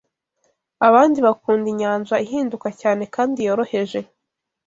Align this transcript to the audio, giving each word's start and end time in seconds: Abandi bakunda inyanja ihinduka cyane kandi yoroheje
Abandi 0.87 1.17
bakunda 1.25 1.65
inyanja 1.73 2.15
ihinduka 2.25 2.67
cyane 2.81 3.03
kandi 3.15 3.39
yoroheje 3.47 3.99